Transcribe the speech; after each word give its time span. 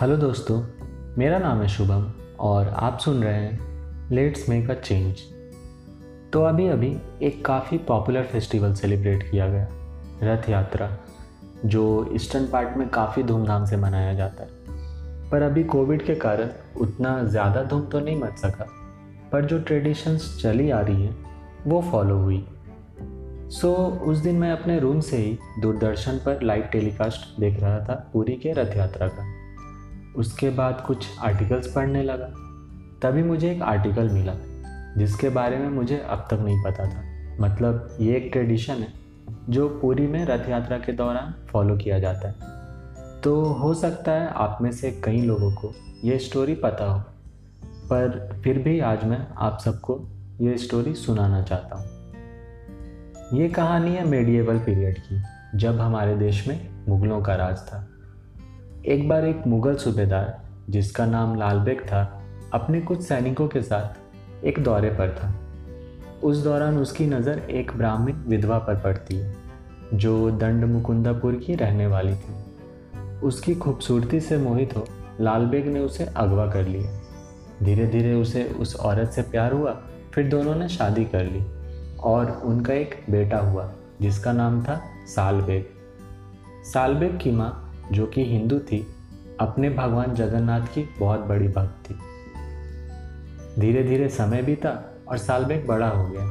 Hello 0.00 0.16
दोस्तों 0.16 0.56
मेरा 1.18 1.38
नाम 1.38 1.60
है 1.62 1.66
शुभम 1.68 2.06
और 2.40 2.68
आप 2.68 2.98
सुन 2.98 3.22
रहे 3.22 3.34
हैं 3.34 4.10
लेट्स 4.10 4.48
मेक 4.48 4.70
अ 4.70 4.74
चेंज 4.74 5.20
तो 6.32 6.40
अभी 6.42 6.66
अभी 6.68 6.96
एक 7.22 7.44
काफ़ी 7.44 7.78
पॉपुलर 7.78 8.22
फेस्टिवल 8.22 8.74
सेलिब्रेट 8.74 9.30
किया 9.30 9.48
गया 9.48 9.68
रथ 10.22 10.48
यात्रा 10.50 10.90
जो 11.64 11.84
ईस्टर्न 12.12 12.46
पार्ट 12.46 12.76
में 12.76 12.88
काफ़ी 12.88 13.22
धूमधाम 13.22 13.64
से 13.64 13.76
मनाया 13.76 14.14
जाता 14.14 14.42
है। 14.42 15.28
पर 15.30 15.42
अभी 15.42 15.64
कोविड 15.64 16.04
के 16.06 16.14
कारण 16.14 16.48
उतना 16.80 17.22
ज़्यादा 17.24 17.62
धूम 17.62 17.86
तो 17.86 18.00
नहीं 18.00 18.16
मच 18.16 18.38
सका 18.38 18.66
पर 19.32 19.44
जो 19.44 19.58
ट्रेडिशंस 19.58 20.42
चली 20.42 20.70
आ 20.70 20.80
रही 20.80 21.04
है 21.04 21.14
वो 21.66 21.80
फॉलो 21.82 22.16
हुई। 22.16 22.44
सो 23.50 23.72
so, 23.72 24.02
उस 24.02 24.18
दिन 24.18 24.36
मैं 24.36 24.50
अपने 24.52 24.78
रूम 24.78 25.00
से 25.00 25.16
ही 25.16 25.38
दूरदर्शन 25.60 26.18
पर 26.18 26.42
लाइव 26.42 26.62
टेलीकास्ट 26.62 27.40
देख 27.40 27.60
रहा 27.60 27.78
था 27.80 28.10
पूरी 28.12 28.36
के 28.36 28.52
रथ 28.52 28.76
यात्रा 28.76 29.08
का। 29.08 29.33
उसके 30.16 30.50
बाद 30.50 30.82
कुछ 30.86 31.06
आर्टिकल्स 31.20 31.72
पढ़ने 31.72 32.02
लगा। 32.02 32.26
तभी 33.02 33.22
मुझे 33.22 33.50
एक 33.52 33.62
आर्टिकल 33.62 34.08
मिला, 34.08 34.34
जिसके 34.98 35.28
बारे 35.28 35.56
में 35.56 35.68
मुझे 35.68 35.98
अब 35.98 36.26
तक 36.30 36.40
नहीं 36.40 36.62
पता 36.64 36.84
था। 36.84 37.02
मतलब 37.40 37.96
ये 38.00 38.16
एक 38.16 38.28
ट्रेडिशन 38.32 38.74
है, 38.74 38.92
जो 39.48 39.68
पूरी 39.68 40.06
में 40.06 40.24
रथ 40.24 40.48
यात्रा 40.48 40.78
के 40.78 40.92
दौरान 40.92 41.34
फॉलो 41.48 41.76
किया 41.76 41.98
जाता 41.98 42.28
है। 42.28 43.20
तो 43.20 43.34
हो 43.44 43.74
सकता 43.74 44.12
है 44.12 44.28
आप 44.28 44.58
में 44.62 44.70
से 44.72 44.90
कई 45.04 45.22
लोगों 45.22 45.52
को 45.52 45.72
ये 46.04 46.18
स्टोरी 46.18 46.54
पता 46.54 46.84
हो, 46.84 47.00
पर 47.84 48.40
फिर 48.44 48.58
भी 48.58 48.80
आज 48.80 49.04
मैं 49.04 49.26
आप 49.38 49.58
सबको 49.58 50.00
ये 50.40 50.56
स्टोरी 50.58 50.94
सुनाना 50.94 51.42
चाहता 51.42 51.76
हूँ। 51.76 51.92
ये 53.32 53.48
कहानी 53.48 53.94
है 53.94 54.04
मेडिएवल 54.04 54.58
पीरियड 54.58 54.98
की, 54.98 55.22
जब 55.54 55.80
हमारे 55.80 56.16
देश 56.16 56.46
में 56.48 56.68
मुगलों 56.88 57.20
का 57.22 57.34
राज 57.36 57.58
था। 57.58 57.86
एक 58.86 59.08
बार 59.08 59.24
एक 59.24 59.46
मुगल 59.46 59.74
सूबेदार, 59.74 60.42
जिसका 60.70 61.06
नाम 61.06 61.34
लालबेग 61.34 61.80
था, 61.80 62.22
अपने 62.52 62.80
कुछ 62.80 63.02
सैनिकों 63.02 63.48
के 63.48 63.62
साथ 63.62 64.44
एक 64.44 64.58
दौरे 64.64 64.90
पर 64.90 65.10
था। 65.10 65.34
उस 66.22 66.36
दौरान 66.36 66.78
उसकी 66.78 67.06
नज़र 67.06 67.38
एक 67.38 67.72
ब्राह्मण 67.72 68.12
विधवा 68.12 68.58
पर 68.58 68.74
पड़ती 68.74 69.16
है, 69.16 69.36
जो 69.94 70.30
दंड 70.30 70.64
मुकुंदापुर 70.64 71.34
की 71.34 71.54
रहने 71.54 71.86
वाली 71.86 72.14
थी। 72.14 72.34
उसकी 73.20 73.54
खूबसूरती 73.54 74.20
से 74.20 74.38
मोहित 74.38 74.76
हो, 74.76 74.86
लालबेग 75.20 75.66
ने 75.66 75.80
उसे 75.80 76.04
अगवा 76.04 76.46
कर 76.46 76.66
लिया। 76.66 77.00
धीरे 77.62 77.86
धीरे 77.86 78.14
उसे 78.14 78.44
उस 78.44 78.76
औरत 78.76 79.10
से 79.10 79.22
प्यार 79.22 79.52
हुआ, 79.52 79.72
फिर 80.14 80.28
दोनों 80.28 80.54
ने 80.54 80.68
शादी 80.68 81.04
कर 81.04 81.24
ली, 81.24 81.44
और 82.00 82.42
उनका 82.44 82.74
एक 82.74 83.04
बेटा 83.10 83.38
हुआ, 83.38 83.72
जिसका 84.00 84.32
नाम 84.32 84.62
था 84.62 84.80
सालबेग। 85.06 85.66
सालबेग 86.64 87.18
की 87.18 87.30
माँ 87.30 87.60
जो 87.92 88.06
कि 88.06 88.24
हिंदू 88.24 88.58
थी, 88.58 88.86
अपने 89.40 89.70
भगवान 89.70 90.14
जगन्नाथ 90.14 90.66
की 90.66 90.88
बहुत 91.00 91.20
बड़ी 91.20 91.48
भक्त 91.48 91.90
थी। 91.90 91.94
धीरे 93.60 93.82
धीरे 93.82 94.08
समय 94.08 94.42
बीता 94.42 94.70
और 95.08 95.18
सालबेग 95.18 95.66
बड़ा 95.66 95.88
हो 95.88 96.08
गया। 96.08 96.24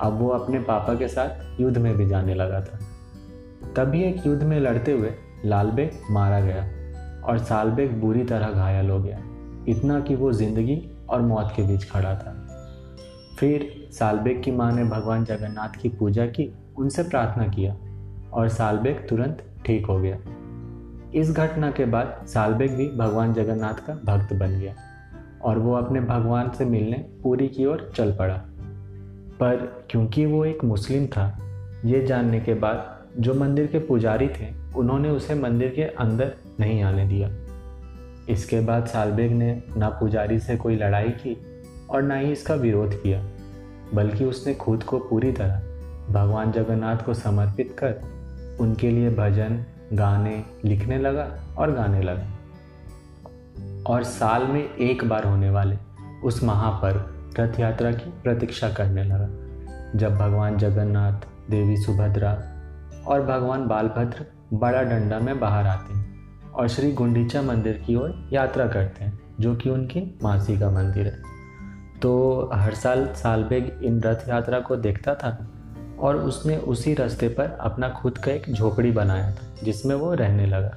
अब 0.00 0.18
वो 0.18 0.28
अपने 0.28 0.58
पापा 0.60 0.94
के 0.94 1.08
साथ 1.08 1.60
युद्ध 1.60 1.78
में 1.78 1.96
भी 1.96 2.06
जाने 2.06 2.34
लगा 2.34 2.60
था। 2.60 2.78
तभी 3.76 4.02
एक 4.02 4.26
युद्ध 4.26 4.42
में 4.42 4.58
लड़ते 4.60 4.92
हुए 4.92 5.12
लालबेग 5.44 5.90
मारा 6.10 6.40
गया 6.40 6.62
और 7.22 7.38
सालबेग 7.38 8.00
बुरी 8.00 8.24
तरह 8.24 8.50
घायल 8.50 8.90
हो 8.90 8.98
गया, 8.98 9.18
इतना 9.68 10.00
कि 10.00 10.14
वो 10.14 10.32
ज़िंदगी 10.32 10.80
और 11.10 11.22
मौत 11.22 11.52
के 11.56 11.62
बीच 11.62 11.90
खड़ा 11.90 12.14
था। 12.14 12.34
फिर 13.38 13.88
सालबेग 13.92 14.42
की 14.42 14.50
माँ 14.50 14.70
ने 14.72 14.84
भगवान 14.84 15.24
जगन्नाथ 15.24 15.80
की 15.82 15.88
पूजा 15.88 16.26
की, 16.26 16.52
उनसे 16.78 17.02
प्रार्थना 17.02 17.46
किया 17.46 17.72
और 18.32 18.48
सालबेग 18.48 19.06
तुरंत 19.08 19.44
ठीक 19.66 19.86
हो 19.86 19.98
गया। 20.00 20.16
इस 21.14 21.30
घटना 21.30 21.70
के 21.70 21.84
बाद 21.84 22.26
सालबेग 22.26 22.70
भी 22.70 22.88
भगवान 22.88 23.34
जगन्नाथ 23.34 23.74
का 23.74 23.94
भक्त 24.04 24.32
बन 24.32 24.60
गया 24.60 24.74
और 25.42 25.58
वो 25.58 25.74
अपने 25.74 26.00
भगवान 26.00 26.50
से 26.50 26.64
मिलने 26.64 26.96
पूरी 27.22 27.48
की 27.48 27.66
ओर 27.66 27.92
चल 27.96 28.12
पड़ा। 28.12 28.34
पर 29.40 29.86
क्योंकि 29.90 30.26
वो 30.26 30.44
एक 30.44 30.64
मुस्लिम 30.64 31.06
था, 31.06 31.38
ये 31.84 32.06
जानने 32.06 32.40
के 32.40 32.54
बाद 32.54 32.98
जो 33.18 33.34
मंदिर 33.34 33.66
के 33.66 33.78
पुजारी 33.78 34.28
थे, 34.28 34.48
उन्होंने 34.76 35.10
उसे 35.10 35.34
मंदिर 35.34 35.72
के 35.76 35.82
अंदर 35.82 36.32
नहीं 36.60 36.82
आने 36.82 37.06
दिया। 37.06 37.30
इसके 38.28 38.60
बाद 38.60 38.86
सालबेग 38.86 39.32
ने 39.32 39.62
ना 39.76 39.88
पुजारी 39.88 40.38
से 40.38 40.56
कोई 40.56 40.76
लड़ाई 40.76 41.08
की 41.08 41.36
और 41.90 42.02
ना 42.02 42.14
ही 42.14 42.32
इसका 42.32 42.54
विरोध 42.54 43.02
किया, 43.02 43.24
बल्कि 43.94 44.24
उसने 44.24 44.54
खुद 44.54 44.82
को 44.82 44.98
पूरी 44.98 45.32
तरह 45.32 45.62
भगवान 46.10 46.52
जगन्नाथ 46.52 46.96
को 46.96 47.14
समर्पित 47.14 47.76
कर 47.78 48.00
उनके 48.60 48.90
लिए 48.90 49.10
भजन 49.10 49.64
गाने 49.92 50.44
लिखने 50.64 50.98
लगा 50.98 51.54
और 51.58 51.72
गाने 51.72 52.02
लगा। 52.02 52.26
और 53.86 54.02
साल 54.02 54.46
में 54.46 54.74
एक 54.74 55.08
बार 55.08 55.24
होने 55.24 55.50
वाले 55.50 55.76
उस 56.24 56.44
महापर्व 56.44 57.04
रथ 57.40 57.60
यात्रा 57.60 57.92
की 57.92 58.10
प्रतीक्षा 58.22 58.68
करने 58.68 59.04
लगा। 59.04 59.28
जब 59.98 60.16
भगवान 60.16 60.58
जगन्नाथ, 60.58 61.12
देवी 61.50 61.76
सुभद्रा 61.76 62.32
और 63.06 63.26
भगवान 63.26 63.66
बालभद्र 63.66 64.26
बड़ा 64.56 64.82
डंडा 64.82 65.18
में 65.18 65.40
बाहर 65.40 65.66
आते 65.66 65.94
हैं 65.94 66.08
और 66.50 66.68
श्री 66.68 66.92
गुंडीचा 66.92 67.42
मंदिर 67.42 67.84
की 67.86 67.94
ओर 67.94 68.28
यात्रा 68.32 68.66
करते 68.66 69.04
हैं, 69.04 69.20
जो 69.40 69.56
कि 69.56 69.70
उनकी 69.70 70.18
मासी 70.22 70.58
का 70.58 70.70
मंदिर 70.70 71.06
है। 71.06 71.22
तो 72.02 72.42
हर 72.52 72.74
साल 72.74 73.06
सालबेग 73.06 73.80
इन 73.82 74.00
रथ 74.00 74.28
यात्रा 74.28 74.60
को 74.60 74.76
देखता 74.76 75.14
था। 75.14 75.50
और 76.00 76.16
उसने 76.16 76.56
उसी 76.56 76.94
रास्ते 76.94 77.28
पर 77.28 77.58
अपना 77.60 77.88
खुद 77.88 78.18
का 78.18 78.32
एक 78.32 78.52
झोपड़ी 78.52 78.90
बनाया 78.90 79.30
था, 79.30 79.64
जिसमें 79.64 79.94
वो 79.94 80.14
रहने 80.14 80.46
लगा। 80.46 80.76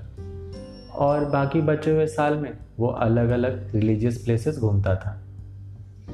और 0.96 1.26
बाकी 1.26 1.62
बचे 1.62 1.92
हुए 1.92 2.08
साल 2.08 2.36
में 2.36 2.58
वो 2.80 2.88
अलग 2.88 3.30
अलग 3.30 3.76
रिलीजियस 3.76 4.18
प्लेसेस 4.18 4.58
घूमता 4.58 4.96
था। 4.96 5.22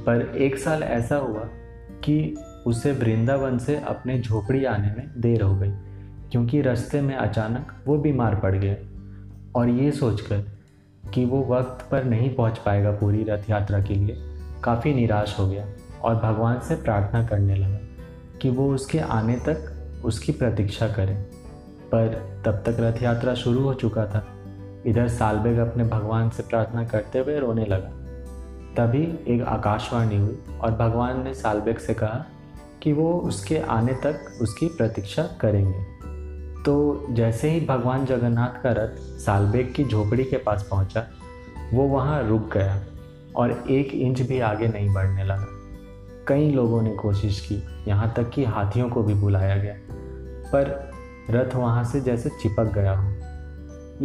पर 0.05 0.37
एक 0.37 0.57
साल 0.57 0.83
ऐसा 0.83 1.15
हुआ 1.15 1.41
कि 2.03 2.37
उसे 2.67 2.91
वृंदावन 2.91 3.57
से 3.57 3.79
अपने 3.79 4.21
झोपड़ी 4.21 4.65
आने 4.65 4.87
में 4.87 5.11
देर 5.17 5.41
हो 5.41 5.55
गई, 5.55 5.71
क्योंकि 6.31 6.61
रास्ते 6.61 7.01
में 7.01 7.15
अचानक 7.15 7.73
वो 7.85 7.97
बीमार 7.97 8.35
पड़ 8.35 8.55
गया। 8.55 8.75
और 9.55 9.69
ये 9.69 9.91
सोचकर 9.91 10.43
कि 11.13 11.25
वो 11.25 11.47
वक्त 11.49 11.91
पर 11.91 12.03
नहीं 12.03 12.35
पहुँच 12.35 12.57
पाएगा 12.57 12.91
पूरी 12.91 13.23
रथ 13.23 13.49
यात्रा 13.49 13.81
के 13.81 13.93
लिए, 13.93 14.17
काफ़ी 14.63 14.93
निराश 14.93 15.39
हो 15.39 15.47
गया 15.47 15.65
और 16.03 16.15
भगवान 16.15 16.59
से 16.59 16.75
प्रार्थना 16.75 17.27
करने 17.27 17.55
लगा। 17.55 17.77
कि 18.41 18.49
वो 18.49 18.75
उसके 18.75 18.99
आने 18.99 19.35
तक 19.35 19.73
उसकी 20.05 20.31
प्रतीक्षा 20.31 20.87
करें। 20.87 21.23
पर 21.87 22.07
तब 22.45 22.51
तक 22.51 22.77
रथ 22.79 23.03
यात्रा 23.03 23.33
शुरू 23.33 23.61
हो 23.61 23.73
चुका 23.73 24.05
था। 24.05 24.27
इधर 24.85 25.07
सालबेग 25.07 25.57
अपने 25.57 25.83
भगवान 25.83 26.29
से 26.29 26.43
प्रार्थना 26.43 26.85
करते 26.85 27.19
हुए 27.19 27.39
रोने 27.39 27.65
लगा। 27.65 27.89
तभी 28.75 29.33
एक 29.35 29.41
आकाशवाणी 29.41 30.17
हुई 30.17 30.37
और 30.61 30.71
भगवान 30.71 31.23
ने 31.23 31.33
सालबेग 31.33 31.77
से 31.77 31.93
कहा 31.93 32.25
कि 32.81 32.93
वो 32.93 33.13
उसके 33.13 33.57
आने 33.57 33.93
तक 33.93 34.39
उसकी 34.41 34.65
प्रतीक्षा 34.65 35.23
करेंगे। 35.23 35.97
तो 36.63 37.05
जैसे 37.09 37.49
ही 37.49 37.65
भगवान 37.65 38.05
जगन्नाथ 38.05 38.63
का 38.63 38.71
रथ 38.71 38.95
सालबेग 38.97 39.73
की 39.73 39.83
झोपड़ी 39.83 40.23
के 40.23 40.37
पास 40.37 40.67
पहुँचा, 40.71 41.07
वो 41.73 41.83
वहाँ 41.83 42.27
रुक 42.27 42.53
गया 42.53 42.81
और 43.35 43.63
एक 43.69 43.93
इंच 43.93 44.21
भी 44.21 44.39
आगे 44.39 44.67
नहीं 44.67 44.93
बढ़ने 44.93 45.23
लगा। 45.23 45.47
कई 46.27 46.51
लोगों 46.51 46.81
ने 46.81 46.89
कोशिश 46.89 47.39
की, 47.39 47.63
यहाँ 47.87 48.13
तक 48.15 48.29
कि 48.29 48.43
हाथियों 48.43 48.89
को 48.89 49.03
भी 49.03 49.13
बुलाया 49.13 49.57
गया। 49.57 49.75
पर 50.53 50.91
रथ 51.29 51.55
वहाँ 51.55 51.83
से 51.83 52.01
जैसे 52.01 52.29
चिपक 52.29 52.73
गया 52.73 52.93
हो। 52.93 53.11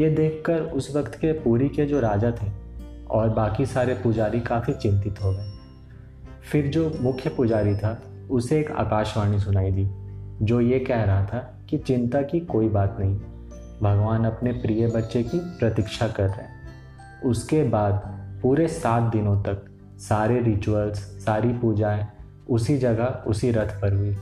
ये 0.01 0.11
देखकर 0.11 0.61
उस 0.61 0.97
वक्त 0.97 1.15
के 1.15 1.33
पूरी 1.33 1.69
के 1.69 1.85
जो 1.85 2.01
राजा 2.01 2.31
थे 2.31 2.51
और 3.11 3.29
बाकी 3.29 3.67
सारे 3.67 3.95
पुजारी 3.95 4.41
काफ़ी 4.41 4.73
चिंतित 4.73 5.23
हो 5.23 5.33
गए। 5.33 5.53
फिर 6.53 6.67
जो 6.67 6.93
मुख्य 7.01 7.31
पुजारी 7.31 7.77
था, 7.77 8.03
उसे 8.31 8.61
एक 8.61 8.71
आकाशवाणी 8.71 9.39
सुनाई 9.39 9.71
दी, 9.71 9.89
जो 10.45 10.61
ये 10.61 10.79
कह 10.79 11.03
रहा 11.03 11.25
था 11.25 11.59
कि 11.71 11.79
चिंता 11.79 12.23
की 12.23 12.41
कोई 12.41 12.69
बात 12.69 12.97
नहीं, 13.01 13.17
भगवान 13.83 14.25
अपने 14.25 14.53
प्रिय 14.53 14.87
बच्चे 14.87 15.23
की 15.23 15.39
प्रतीक्षा 15.39 16.09
कर 16.09 16.27
रहे 16.27 16.43
हैं। 16.43 16.63
उसके 17.25 17.65
बाद 17.65 18.03
पूरे 18.43 18.69
सात 18.69 19.13
दिनों 19.13 19.43
तक 19.43 19.72
सारे 20.09 20.41
रिचुअल्स 20.41 20.99
सारी 20.99 21.49
पूजाएँ 21.49 22.07
उसी 22.51 22.79
जगह, 22.79 23.05
उसी 23.05 23.51
रथ 23.51 23.81
पर 23.83 23.95
हुई। 23.95 24.17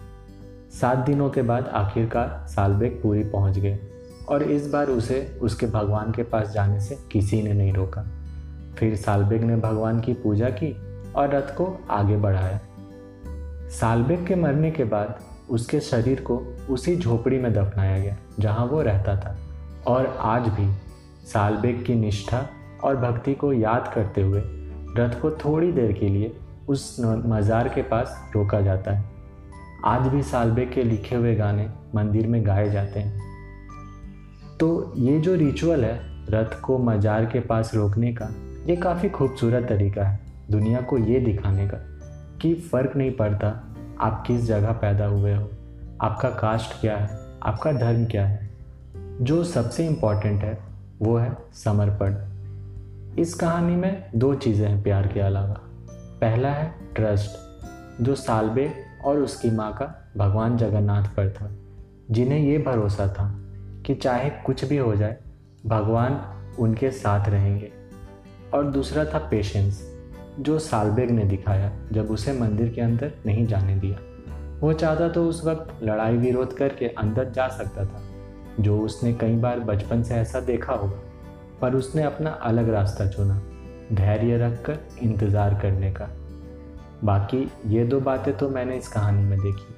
सात 0.80 0.98
दिनों 0.98 1.30
के 1.30 1.42
बाद 1.42 1.66
आखिरकार 1.66 2.46
सालबेग 2.48 3.02
पूरी 3.02 3.24
पहुँच 3.24 3.58
गए 3.58 3.78
और 4.28 4.42
इस 4.42 4.70
बार 4.70 4.86
उसे 4.86 5.38
उसके 5.42 5.66
भगवान 5.66 6.12
के 6.12 6.22
पास 6.22 6.50
जाने 6.50 6.80
से 6.80 6.98
किसी 7.12 7.42
ने 7.42 7.52
नहीं 7.52 7.72
रोका। 7.72 8.06
फिर 8.78 8.96
सालबेग 8.96 9.42
ने 9.42 9.56
भगवान 9.56 10.00
की 10.00 10.12
पूजा 10.12 10.48
की 10.48 10.76
और 11.12 11.30
रथ 11.30 11.56
को 11.56 11.80
आगे 11.90 12.16
बढ़ाया। 12.16 12.60
सालबेग 13.68 14.26
के 14.26 14.34
मरने 14.34 14.70
के 14.70 14.84
बाद 14.84 15.18
उसके 15.50 15.80
शरीर 15.80 16.20
को 16.20 16.56
उसी 16.70 16.96
झोपड़ी 16.96 17.38
में 17.38 17.52
दफनाया 17.52 17.98
गया, 17.98 18.16
जहाँ 18.40 18.66
वो 18.66 18.82
रहता 18.82 19.16
था। 19.16 19.38
और 19.86 20.16
आज 20.20 20.42
भी 20.42 20.72
सालबेग 21.26 21.84
की 21.84 21.94
निष्ठा 21.94 22.46
और 22.84 22.96
भक्ति 22.96 23.34
को 23.34 23.52
याद 23.52 23.92
करते 23.94 24.22
हुए 24.22 24.42
रथ 24.98 25.20
को 25.20 25.30
थोड़ी 25.30 25.72
देर 25.72 25.92
के 25.92 26.08
लिए 26.08 26.32
उस 26.68 26.96
मज़ार 27.00 27.68
के 27.68 27.82
पास 27.82 28.30
रोका 28.34 28.60
जाता 28.60 28.92
है। 28.92 29.04
आज 29.84 30.06
भी 30.06 30.22
सालबे 30.22 30.66
के 30.66 30.82
लिखे 30.84 31.16
हुए 31.16 31.34
गाने 31.34 31.68
मंदिर 31.94 32.26
में 32.26 32.44
गाए 32.46 32.70
जाते 32.70 33.00
हैं। 33.00 33.28
तो 34.60 34.92
ये 34.96 35.18
जो 35.20 35.34
रिचुअल 35.34 35.84
है, 35.84 35.98
रथ 36.30 36.60
को 36.60 36.78
मजार 36.78 37.26
के 37.26 37.40
पास 37.40 37.74
रोकने 37.74 38.12
का, 38.12 38.28
ये 38.66 38.76
काफ़ी 38.76 39.08
खूबसूरत 39.08 39.68
तरीका 39.68 40.04
है 40.04 40.18
दुनिया 40.50 40.80
को 40.80 40.98
ये 40.98 41.20
दिखाने 41.20 41.66
का 41.68 41.78
कि 42.42 42.54
फ़र्क 42.54 42.96
नहीं 42.96 43.10
पड़ता 43.10 43.48
आप 44.00 44.22
किस 44.26 44.44
जगह 44.44 44.72
पैदा 44.72 45.06
हुए 45.06 45.34
हो, 45.34 45.48
आपका 46.00 46.30
कास्ट 46.30 46.80
क्या 46.80 46.96
है, 46.96 47.18
आपका 47.42 47.72
धर्म 47.72 48.04
क्या 48.06 48.26
है। 48.26 48.48
जो 49.20 49.42
सबसे 49.44 49.86
इंपॉर्टेंट 49.86 50.42
है, 50.42 50.58
वो 51.02 51.16
है 51.16 51.36
समर्पण। 51.54 52.14
इस 53.18 53.34
कहानी 53.34 53.76
में 53.76 54.10
दो 54.16 54.34
चीज़ें 54.34 54.68
हैं 54.68 54.82
प्यार 54.82 55.06
के 55.06 55.20
अलावा। 55.20 55.54
पहला 56.20 56.48
है 56.48 56.74
ट्रस्ट 56.94 58.02
जो 58.02 58.14
सालबे 58.14 58.70
और 59.04 59.18
उसकी 59.18 59.50
माँ 59.50 59.72
का 59.72 60.12
भगवान 60.16 60.56
जगन्नाथ 60.56 61.04
पर 61.04 61.30
था, 61.30 61.50
जिन्हें 62.10 62.38
ये 62.40 62.58
भरोसा 62.58 63.06
था 63.08 63.34
कि 63.86 63.94
चाहे 63.94 64.30
कुछ 64.30 64.64
भी 64.64 64.76
हो 64.76 64.94
जाए, 64.96 65.16
भगवान 65.66 66.20
उनके 66.58 66.90
साथ 66.90 67.28
रहेंगे। 67.28 67.72
और 68.54 68.70
दूसरा 68.70 69.04
था 69.04 69.18
पेशेंस 69.18 69.82
जो 70.40 70.58
सालबेग 70.58 71.10
ने 71.10 71.24
दिखाया 71.24 71.72
जब 71.92 72.10
उसे 72.10 72.32
मंदिर 72.32 72.68
के 72.68 72.80
अंदर 72.80 73.12
नहीं 73.26 73.46
जाने 73.46 73.76
दिया। 73.76 73.98
वो 74.60 74.72
चाहता 74.72 75.08
तो 75.08 75.28
उस 75.28 75.44
वक्त 75.44 75.82
लड़ाई 75.82 76.16
विरोध 76.16 76.56
करके 76.56 76.88
अंदर 76.88 77.30
जा 77.30 77.48
सकता 77.48 77.84
था, 77.84 78.02
जो 78.60 78.80
उसने 78.80 79.12
कई 79.12 79.36
बार 79.36 79.60
बचपन 79.60 80.02
से 80.02 80.14
ऐसा 80.14 80.40
देखा 80.40 80.72
होगा। 80.72 81.02
पर 81.60 81.74
उसने 81.74 82.02
अपना 82.02 82.30
अलग 82.30 82.68
रास्ता 82.68 83.06
चुना, 83.06 83.40
धैर्य 83.92 84.38
रखकर 84.38 84.78
इंतज़ार 85.02 85.54
करने 85.54 85.92
का। 85.92 86.08
बाकी 87.04 87.50
ये 87.66 87.84
दो 87.84 88.00
बातें 88.00 88.36
तो 88.36 88.48
मैंने 88.48 88.76
इस 88.76 88.88
कहानी 88.88 89.22
में 89.22 89.38
देखी। 89.38 89.74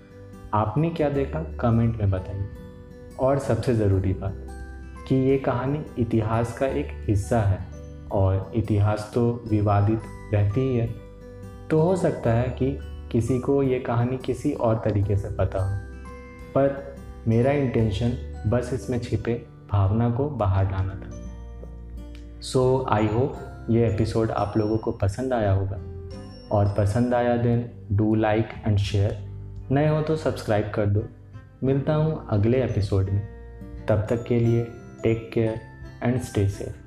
आपने 0.54 0.90
क्या 0.90 1.08
देखा, 1.08 1.42
कमेंट 1.60 1.96
में 1.96 2.10
बताइए। 2.10 2.48
और 3.20 3.38
सबसे 3.38 3.74
ज़रूरी 3.74 4.12
बात, 4.12 4.46
कि 5.08 5.14
ये 5.14 5.38
कहानी 5.38 5.84
इतिहास 5.98 6.58
का 6.58 6.66
एक 6.66 6.88
हिस्सा 7.08 7.40
है, 7.40 7.58
और 8.12 8.52
इतिहास 8.54 9.10
तो 9.14 9.44
विवादित 9.50 10.02
रहती 10.34 10.60
ही 10.60 10.76
है। 10.76 10.86
तो 11.70 11.80
हो 11.80 11.96
सकता 11.96 12.32
है 12.32 12.48
कि 12.48 12.78
किसी 13.12 13.38
को 13.38 13.62
ये 13.62 13.78
कहानी 13.78 14.16
किसी 14.16 14.52
और 14.52 14.80
तरीके 14.84 15.16
से 15.16 15.28
पता 15.28 15.64
हो। 15.64 15.76
पर 16.54 16.96
मेरा 17.28 17.52
इंटेंशन 17.52 18.12
बस 18.46 18.70
इसमें 18.72 18.98
छिपे 18.98 19.34
भावना 19.72 20.10
को 20.10 20.28
बाहर 20.30 20.70
लाना 20.70 20.94
था। 20.94 21.21
सो 22.42 22.86
आई 22.90 23.06
होप 23.06 23.66
ये 23.70 23.92
एपिसोड 23.92 24.30
आप 24.30 24.54
लोगों 24.56 24.78
को 24.78 24.92
पसंद 24.92 25.32
आया 25.32 25.52
होगा। 25.52 25.76
और 26.52 26.74
पसंद 26.78 27.14
आया 27.14 27.36
then 27.36 27.70
do 27.92 28.14
like 28.14 28.48
and 28.66 28.78
share 28.78 29.18
नए 29.70 29.88
हो 29.88 30.02
तो 30.02 30.16
सब्सक्राइब 30.16 30.72
कर 30.74 30.86
दो। 30.86 31.04
मिलता 31.64 31.94
हूँ 31.94 32.26
अगले 32.30 32.64
एपिसोड 32.64 33.10
में। 33.10 33.28
तब 33.88 34.06
तक 34.10 34.24
के 34.24 34.40
लिए 34.40 34.64
take 35.02 35.30
care 35.34 35.60
and 36.02 36.20
stay 36.20 36.48
safe 36.48 36.81